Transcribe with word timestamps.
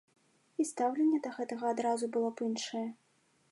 І 0.63 0.65
стаўленне 0.69 1.19
да 1.27 1.33
гэтага 1.37 1.65
адразу 1.75 2.05
было 2.15 2.29
б 2.39 2.51
іншае. 2.51 2.85